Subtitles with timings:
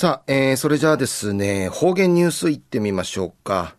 [0.00, 3.76] さあ、えー、それじゃあですね、方言ニュースいってみましょうか。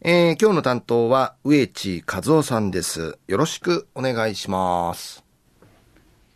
[0.00, 3.18] えー、今日の担当は植地和夫さんです。
[3.26, 5.24] よろしくお願いします。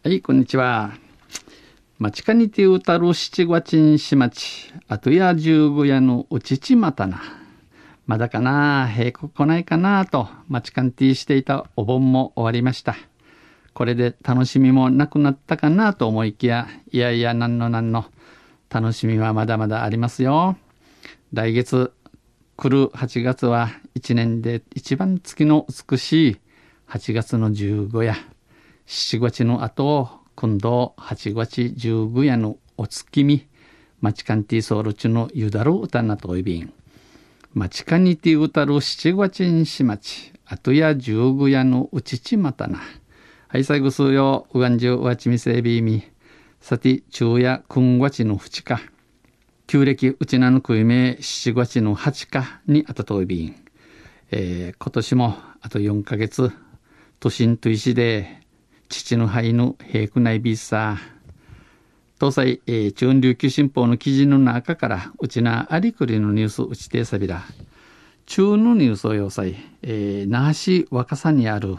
[0.03, 0.95] はい、こんにちは。
[2.01, 7.23] まちかにてうたる七月にしまち、あとや十五夜のうちちまたな。
[8.09, 12.97] まだかな、平く来ないかなと、まちかんてしていたお盆も終わりました。
[13.75, 18.07] これで楽しみもなくなったかなと思いきや、いやいや、なんのなんの。
[18.71, 20.57] 楽しみはまだまだありますよ。
[21.33, 21.93] 来月
[22.57, 26.37] 来る8月は1年で一番月の美しい
[26.89, 28.15] 8月の15夜、
[28.87, 33.47] 7月の後今度8月15夜のお月見、
[34.01, 36.73] マチカンティソールチのゆだる歌なといびん。
[37.55, 42.81] マチカニティ歌る7月にしまち、あとや15夜のうちちまたな。
[43.49, 46.03] はい、最後数よ、うがんじゅうわちみせびみ。
[46.61, 48.81] さて、昼夜君月の淵か、
[49.67, 53.55] 旧暦うちなのくいめ七月の八かにあたといびん。
[54.31, 56.53] えー、今年もあと4ヶ月、
[57.21, 58.43] 都心と石で、
[58.89, 60.99] 父の肺の平くないビッサ
[62.21, 67.43] 東西、えー、中琉球新報の記事の中から、うちなありくりのニュースうちてさびら。
[68.27, 71.77] 中のニュースを要塞、えー、那覇市若狭にある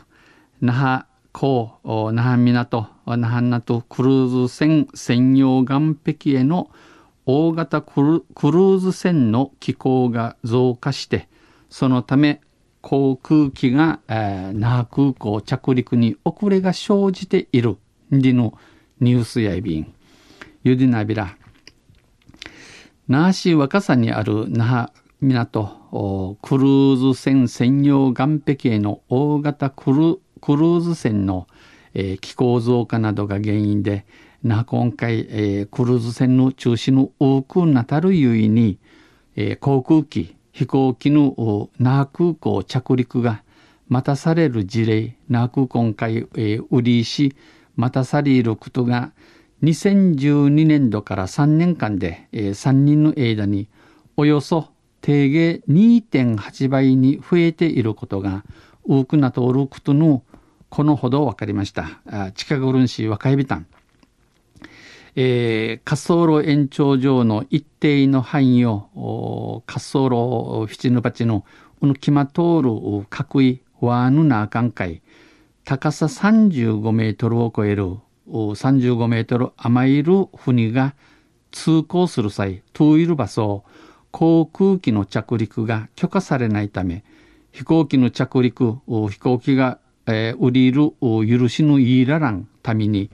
[0.62, 1.80] 那覇港
[2.14, 6.70] 那覇港那覇港クルーズ船専用岸壁への
[7.26, 11.30] 大型クルーズ船の機構が増加して
[11.70, 12.42] そのため
[12.82, 17.78] 航空機が、えー、那覇空港着陸に遅れが生じている。
[18.12, 18.58] での
[19.00, 19.94] ニュースやいびん
[20.64, 21.38] ゆでなびら
[23.08, 31.48] 那覇市若狭にある那覇港クルーズ船専用岸壁への大型クルクルーズ船の、
[31.94, 34.06] えー、気候増加などが原因で
[34.44, 38.80] な今回、えー、クルーズ船の中止の多くなたるゆえに、
[39.36, 43.44] えー、航空機飛行機の那覇空港着陸が
[43.88, 47.36] 待たされる事例那覇空今回、えー、売りし
[47.76, 49.12] 待たされることが
[49.64, 53.68] 2012年度から3年間で、えー、3人の間に
[54.16, 54.70] およそ
[55.02, 58.44] 定芸2.8倍に増えていることが
[58.84, 60.24] 多くなとおることの
[60.70, 62.32] このほど分かりました。
[62.36, 63.66] 近頃市若指丹。
[65.16, 71.44] えー、滑走路延長上の一定の範囲を滑走路七の鉢の
[71.82, 72.70] うぬきま通る
[73.10, 75.02] 各位わぬなあかんかい
[75.66, 77.98] 高さ35メートルを超える
[78.28, 80.96] 35メートル余いる船が
[81.52, 83.64] 通行する際、通いる場所
[84.12, 87.04] 航空機の着陸が許可されないため、
[87.52, 89.80] 飛行機の着陸、飛行機が
[90.12, 93.10] えー、降りる許しのいいららんために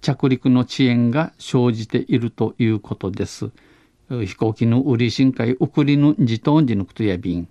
[0.00, 3.50] 着陸の遅延が生じているということです。
[4.10, 7.48] 飛行機の売り深海送りの自動時のことや便、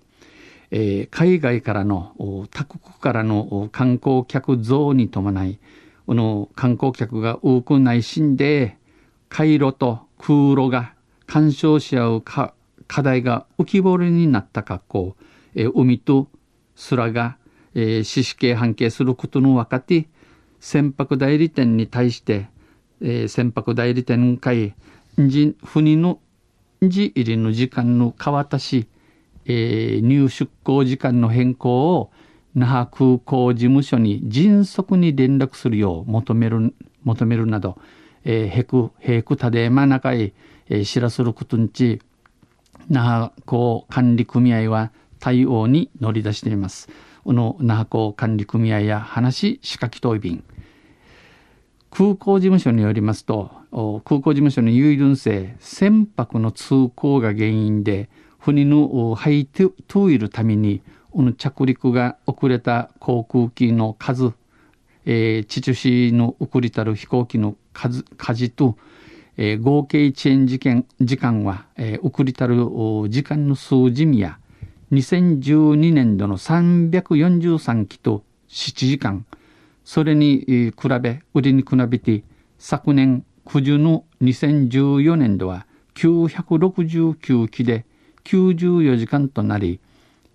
[0.70, 2.12] えー、海外からの
[2.50, 5.58] 他国からの観光客増に伴い
[6.06, 8.76] この観光客が多くないしんで
[9.30, 10.92] 海路と空路が
[11.26, 12.52] 干渉し合う課
[12.88, 15.16] 題が浮き彫りになった格好、
[15.54, 16.28] えー、海と
[16.90, 17.38] 空が
[17.74, 20.08] えー、死死刑判刑することの分かって
[20.58, 22.48] 船舶代理店に対して、
[23.00, 24.74] えー、船舶代理店会
[25.16, 26.20] 船の
[26.80, 28.86] 入りの時間の変わったし、
[29.44, 32.10] えー、入出港時間の変更を
[32.54, 37.78] 那覇空港事務所に迅速に連絡するよう求める求めるなど、
[38.24, 40.32] えー、へくへくたでまなかい、
[40.68, 42.00] えー、知らすることにち
[42.88, 46.88] 那覇港管理組合は対応に乗り出しています。
[47.24, 50.42] この那覇港管理組合や話仕掛き問い便
[51.90, 53.50] 空港事務所によりますと
[54.04, 58.08] 空港事務所の有分性船舶の通行が原因で
[58.38, 60.82] 船の入っているために
[61.36, 64.32] 着陸が遅れた航空機の数、
[65.04, 68.76] えー、地中市の送りたる飛行機の数数と、
[69.36, 72.56] えー、合計遅延時間時間は、えー、送りたる
[73.08, 74.39] 時間の数字や
[74.92, 79.24] 2012年度の343機と7時間、
[79.84, 82.24] それに比べ、売りに比べて、
[82.58, 87.84] 昨年9時の2014年度は969機で
[88.24, 89.78] 94時間となり、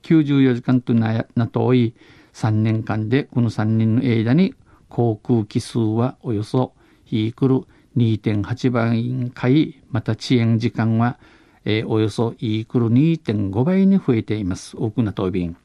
[0.04, 1.94] 94時間となとおい、
[2.34, 4.54] 3年間でこの3人の間に
[4.88, 6.74] 航空機数はおよそ
[7.10, 7.62] イークル
[7.98, 11.18] 2.8倍回、また遅延時間は
[11.66, 14.78] えー、およそイークル2.5倍に増えています。
[14.78, 15.58] 多くな答弁。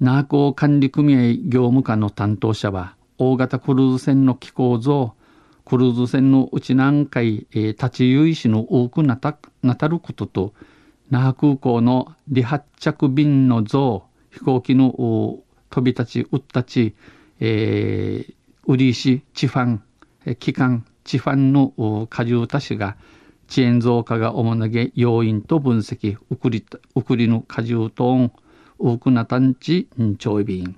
[0.00, 5.14] 那覇港管理組合業務課の担当者は、大型クルーズ船の機構増、
[5.64, 10.54] クルーズ船のうち何回、えー、立ち遊しの多くなたなたることと、
[11.10, 16.94] 那覇空港の離発着便の像、飛行機の飛び立ち、うったち、
[17.38, 18.34] えー、
[18.66, 19.82] 売り石、チファン、
[20.36, 22.96] 機関、チファンの荷重多しが、
[23.48, 26.64] 遅延増加が主な要因と分析、ウクリ
[26.94, 28.32] ウクリの荷重トーン、
[28.78, 29.88] 多くな探知、
[30.18, 30.76] 調備員。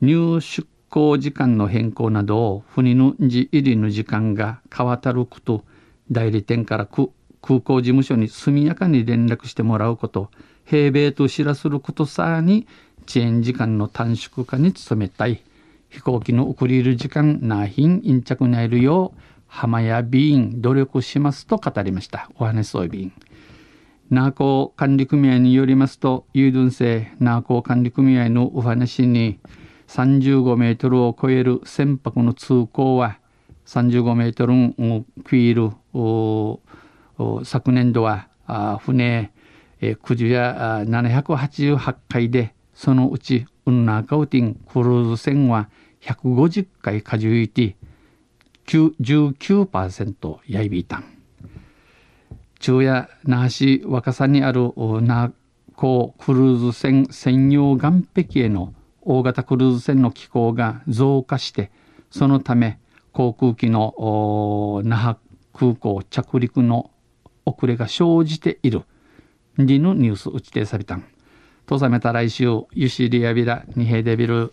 [0.00, 5.64] 入出航時間の変更などを船の入りの時間が変わたること
[6.10, 7.08] 代理店から空
[7.40, 10.30] 港事務所に速やかに連絡してもらうこと
[10.66, 12.66] 平米と知らすることさに
[13.08, 15.42] 遅延時間の短縮化に努めたい
[15.88, 19.20] 飛行機の送り入る時間な品陰着にえるよう
[19.54, 22.30] 浜屋便員努力しますと語りました。
[22.38, 23.12] お話そう便。
[24.08, 29.38] ナーコ管理組合によりますと、ユードゥン製ナーコ管理組合のお話に、
[29.88, 33.18] 35メートルを超える船舶の通行は
[33.66, 35.70] 35メートルを食いる
[37.44, 38.28] 昨年度は
[38.80, 39.32] 船
[40.02, 45.68] 九十や788回でそのうちウンナーカウティンクルーズ船は
[46.00, 47.76] 150回荷重いて
[48.66, 51.04] 19%やいびいたん。
[52.60, 54.72] 昼夜那覇市若狭にある
[55.02, 55.34] 那覇
[55.76, 61.72] クルーズ船専用岸壁への大型クルーズ船の機構が増加して
[62.10, 62.78] そのため
[63.12, 65.18] 航空機の那覇
[65.52, 66.90] 空港着陸の
[67.44, 68.82] 遅れが生じている。
[69.58, 71.04] りのニュース打ち定されたん。
[71.66, 74.52] とさめた来週ユシリアビラニヘデビル